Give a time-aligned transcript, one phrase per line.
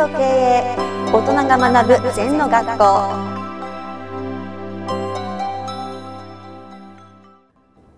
[0.00, 0.76] と経営
[1.12, 2.84] 大人が学ぶ禅の学校。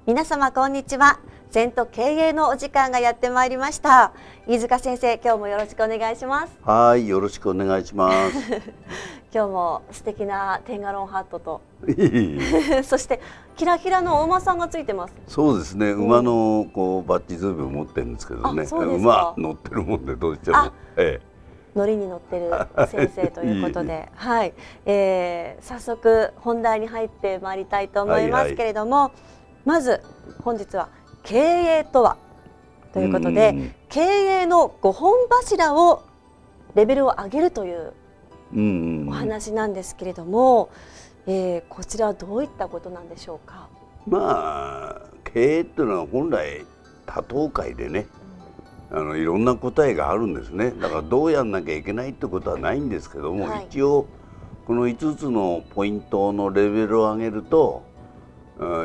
[0.05, 1.21] 皆様こんにちは。
[1.53, 4.13] 禅と経営のお時間がやってまいりました。
[4.49, 6.59] 飯塚先生今日もよろしくお願いします。
[6.65, 8.51] はいよろしくお願いします。
[9.33, 11.61] 今日も素敵なテンガロンハットと。
[12.83, 13.21] そして
[13.55, 15.15] キラキラのお馬さんがついてます。
[15.29, 15.93] そうですね。
[15.93, 18.67] 馬のこうバッジズーム持ってるんですけどね。
[18.73, 20.73] 馬乗ってるもんでどうしても。
[20.97, 21.32] ええ
[21.75, 22.51] 乗りに乗ってる
[22.89, 24.53] 先生ということで、はい、
[24.87, 29.13] えー、早速本題に入ってまいりたいと思いますけれども、はいはい、
[29.65, 30.03] まず
[30.43, 30.89] 本日は
[31.23, 32.17] 経営とは
[32.93, 36.03] ということで、経営の5本柱を
[36.75, 37.93] レベルを上げるという
[39.09, 40.69] お話なんですけれども、
[41.27, 43.69] えー、こちらはどういったことなんでしょうか？
[44.07, 46.67] まあ経営っていうのは本来
[47.07, 48.07] 多党会でね、
[48.95, 50.71] あのいろんな答えがあるんですね。
[50.71, 54.07] だからどうやんなきゃいけないってことはないんですけども、はい、一応
[54.67, 57.85] この5つのポイントのレベルを上げると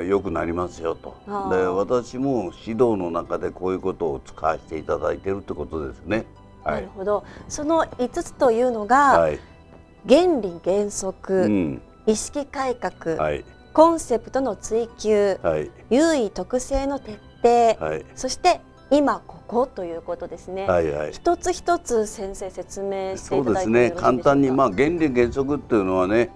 [0.08, 1.18] 良くなりますよと。
[1.50, 6.26] で私も指導の中でこういうことを使わせていただいているってことですね。
[6.64, 7.26] はい、なるほど。
[7.50, 9.40] その5つというのが、はい、
[10.08, 20.68] 原理原則、うん、意識改革、はい、コンセプトの追求、はい、優位特性の徹底、はい、そして今ここということですね。
[20.68, 23.92] はいはい、一つ一つ先生説明していただいてそうですね。
[23.92, 26.30] 簡単にまあ原理原則っていうのはね、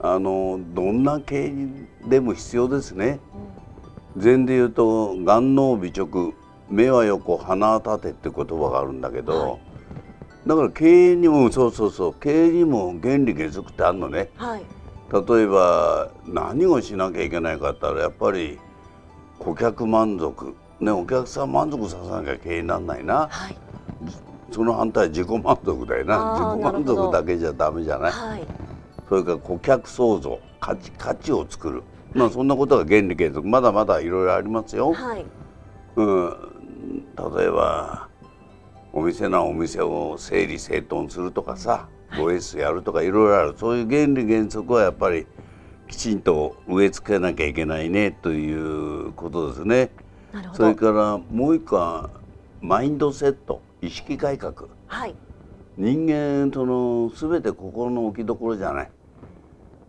[0.00, 3.20] あのどんな経営でも必要ですね。
[4.16, 6.34] うん、禅で言うと眼脳美直
[6.70, 9.60] 目は横鼻は立てって言葉があるんだけど、はい、
[10.46, 14.30] だから経営にもそうそうそう経営にも原理原則ってあるのね。
[14.36, 14.62] はい
[15.10, 18.58] 例えば何をしなきゃいけないかって言ったらやっぱり
[19.38, 23.56] 顧客満足ねお客さん満足させなきゃ経営にならないな、はい、
[24.50, 26.56] その反対自己満足だよな。
[26.56, 28.46] 自己満足だけじゃダメじゃない、はい、
[29.08, 31.82] それから顧客創造価値価値を作る、
[32.14, 33.46] まあそんなことが原理原則。
[33.46, 35.24] まだまだいろいろありますよ、はい、
[35.96, 36.36] うん、
[37.36, 38.08] 例えば
[38.92, 43.54] お店なお店を整理整頓するとかさ、5S やるとかいろいろある。
[43.56, 45.26] そういう原理原則はやっぱり
[45.86, 49.90] きちんと植え付けなきゃいけないねということですね。
[50.52, 52.10] それからもう一個は
[52.60, 55.14] マインドセット意識改革、はい、
[55.76, 58.90] 人間その全て心の置きどころじゃない。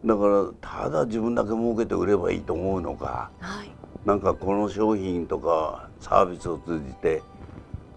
[0.05, 3.71] だからただ自分だけ儲けて売ればいいと思うのか、はい、
[4.05, 7.21] なんかこの商品とかサービスを通じて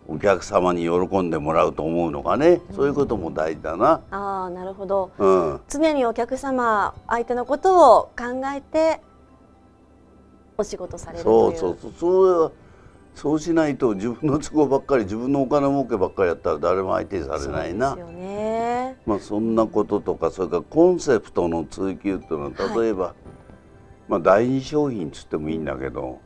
[0.09, 4.01] お客様に喜んでもらうと思うのかね、そういうことも大事だな。
[4.11, 9.01] ああなるほど、うん、常にお客様相手のことを考えて
[10.57, 11.57] お仕事されるそう。
[11.57, 12.53] そうそうそう。
[13.15, 17.91] そうしないと自分の都合ばっかり自分のお金儲けばっかりやったら誰も相手にされないな。
[17.91, 23.15] そね、まあそんなこととかそれからコンセプトの追求っていうのは例えば、はい、
[24.09, 26.21] まあ第二商品つってもいいんだけど。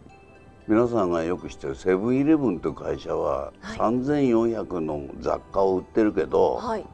[0.69, 6.85] 皆さんがよく知ってるセブンイレブンという会社は3400の雑貨を売ってるけど、はい、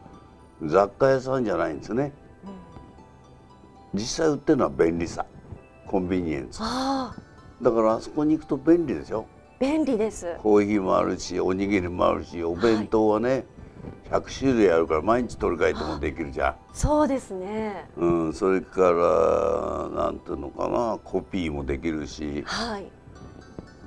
[0.62, 2.12] 雑貨屋さんじゃないんですね、
[3.94, 5.24] うん、実際売ってるのは便利さ
[5.92, 6.58] コンビニエンス。
[6.58, 9.26] だからあそこに行くと便利でしょ
[9.60, 10.36] 便利です。
[10.38, 13.44] コーヒーもあるしおにぎりもあるしお弁当はね、
[14.10, 16.56] はい、100種類あるから毎日取り替えてもできるじゃん。
[16.72, 17.90] そうですね。
[17.98, 18.90] うんそれか
[19.92, 22.90] らなんていうのかなコピーもできるしはい。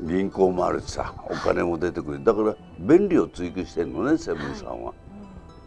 [0.02, 2.24] 銀行もあるしさお金も出てくる。
[2.24, 4.94] だから便利を追求してるのねセブンさんは、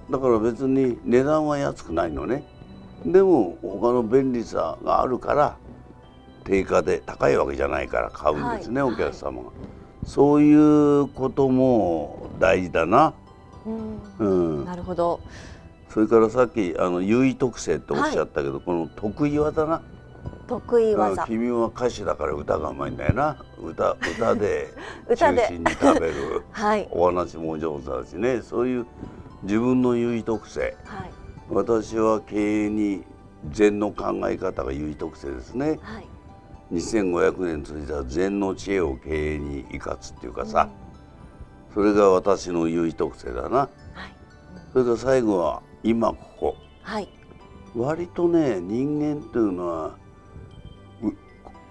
[0.09, 2.45] だから別に値段は安くないのね。
[3.05, 5.57] でも他の便利さがあるから
[6.49, 9.51] 定価で高いわけじゃないから買うんですね、はい、お客様が、
[10.05, 13.13] そういうことも大事だな、
[14.19, 15.21] うん、うん、なるほど。
[15.91, 19.83] それからさっきあの優位特性っておっしゃったけど、はい、この得意技な。
[20.47, 21.27] 得意技。
[21.27, 23.37] 君は歌手だから歌がうまいんだよな。
[23.63, 24.69] 歌 歌で。
[25.09, 28.41] 中心に食べる、 はい、お話も上手だしね。
[28.41, 28.87] そういう
[29.43, 31.11] 自分の優位特性、はい、
[31.51, 33.05] 私は経営に
[33.51, 36.07] 禅の考え方が優位特性ですね、はい、
[36.73, 40.69] 2500年続いた禅の知恵を経営に生かすっていうかさ、
[41.69, 43.71] うん、それが私の優位特性だな、はい、
[44.73, 47.09] それから最後は今ここ、はい、
[47.75, 49.97] 割とね人間っていうのは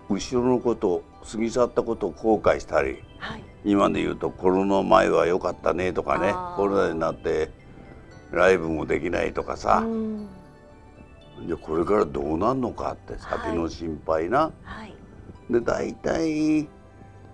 [0.10, 7.52] 後ろのこと過ぎ去ったことを後悔したり、はい、今で言うとコロナ前は良かったねとかねコロナになって
[8.32, 9.86] ライブもできないとかさ
[11.46, 14.52] じゃこれからどうなんのかって先の心配な。
[14.64, 14.94] はい、
[15.50, 16.68] で大体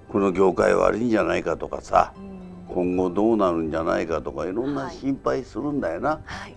[0.10, 2.14] この業界悪いんじゃないかとかさ
[2.68, 6.56] 今後どうなるんじゃないかとかいろんな心配するんだよな、はい。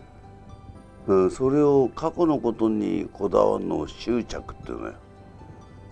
[1.06, 4.94] うん、それを過去のことにこだわるのを執着っていうのよ。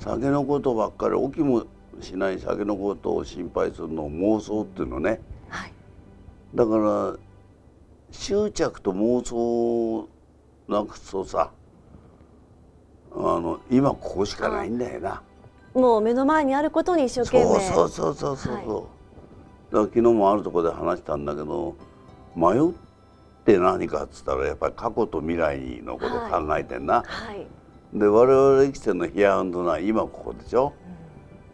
[0.01, 1.65] 酒のことばっかり起きも
[2.01, 5.73] しない酒のことを心配するのを妄想っていうのね、はい、
[6.55, 7.17] だから
[8.11, 10.09] 執着と妄想
[10.69, 11.51] なくすとさ
[13.13, 15.23] あの今ここしかないんだよな。
[15.75, 17.45] もう目の前にあることに一生懸命。
[17.45, 18.89] そうそうそうそうそう、はい、だか
[19.73, 21.77] ら昨日もあるところで話したんだけど
[22.37, 22.61] 迷っ
[23.45, 27.47] て何かっつったらやっぱり過去と未来のこと考えてんな、はい、
[27.93, 30.73] で我々生きてるのヒアンドな今ここでしょ、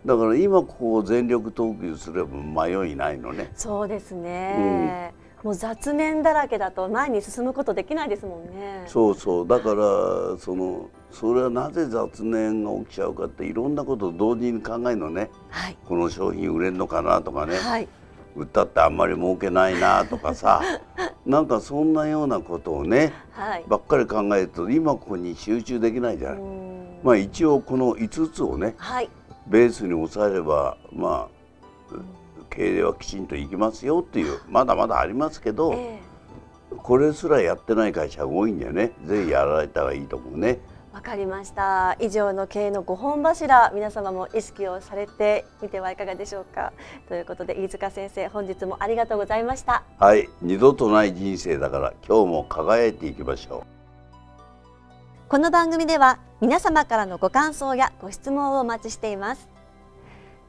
[0.05, 3.51] うん、だから今ここを全力投球すれば迷いないのね。
[3.55, 8.85] そうですね、うん、もう雑念だらけだと前に進むことできないですもんね。
[8.87, 9.49] そうそう。
[9.49, 17.89] だからそのそれはなぜ雑念が起きちゃうかっていろんなことを同時に考えるのね、はい、この商品売れるのかなとかね、はい、
[18.37, 20.61] 売ったってあんまり儲けないなとかさ。
[21.27, 26.41] なんかそんなようなことをね、はい、ばっかり考えると今ここに集中できないじゃない。
[27.03, 29.09] まあ一応この5つをね、はい、
[29.47, 31.40] ベースに抑えればまあ
[32.49, 38.93] 経営はきちんといきますよっていうまだまだありますけど、えー、これすらやってない会社が多いんだよね。
[39.05, 40.59] ぜひやられたらいいと思うね。
[40.93, 41.97] わかりました。
[42.01, 46.73] 以上の経営の5本柱皆様も意識をされてみてはいかがでしょうか。
[47.09, 49.85] ということで飯塚先生本日もありがとうございました。
[49.99, 50.29] はい。
[50.43, 53.81] 二度とない人生だから今日も輝いていきましょう。
[55.31, 59.49] この番組では皆様からのご感想やご質問をお待ちしています